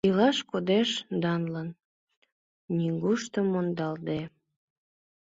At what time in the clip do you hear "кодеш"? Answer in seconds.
0.51-0.89